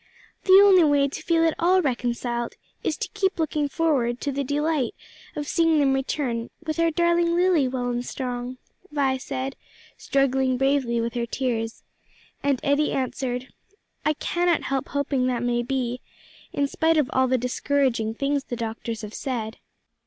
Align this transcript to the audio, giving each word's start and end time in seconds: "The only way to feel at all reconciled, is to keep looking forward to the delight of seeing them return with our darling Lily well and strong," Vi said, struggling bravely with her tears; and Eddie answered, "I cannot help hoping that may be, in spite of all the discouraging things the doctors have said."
"The 0.45 0.59
only 0.65 0.83
way 0.83 1.07
to 1.07 1.21
feel 1.21 1.45
at 1.45 1.53
all 1.59 1.79
reconciled, 1.83 2.55
is 2.83 2.97
to 2.97 3.09
keep 3.13 3.37
looking 3.37 3.69
forward 3.69 4.19
to 4.21 4.31
the 4.31 4.43
delight 4.43 4.95
of 5.35 5.45
seeing 5.47 5.77
them 5.77 5.93
return 5.93 6.49
with 6.65 6.79
our 6.79 6.89
darling 6.89 7.35
Lily 7.35 7.67
well 7.67 7.89
and 7.89 8.03
strong," 8.03 8.57
Vi 8.91 9.17
said, 9.17 9.55
struggling 9.97 10.57
bravely 10.57 10.99
with 10.99 11.13
her 11.13 11.27
tears; 11.27 11.83
and 12.41 12.59
Eddie 12.63 12.93
answered, 12.93 13.49
"I 14.03 14.13
cannot 14.13 14.63
help 14.63 14.87
hoping 14.87 15.27
that 15.27 15.43
may 15.43 15.61
be, 15.61 16.01
in 16.51 16.67
spite 16.67 16.97
of 16.97 17.07
all 17.13 17.27
the 17.27 17.37
discouraging 17.37 18.15
things 18.15 18.45
the 18.45 18.55
doctors 18.55 19.03
have 19.03 19.13
said." 19.13 19.57